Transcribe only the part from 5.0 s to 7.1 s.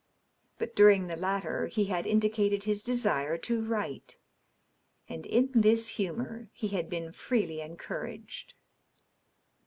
and in this humor he had